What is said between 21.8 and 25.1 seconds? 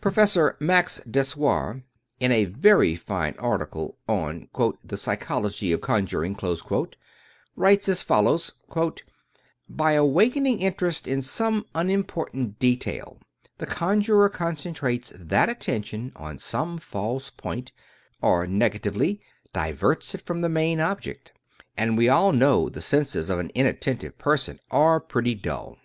we all know the senses of an inattentive person are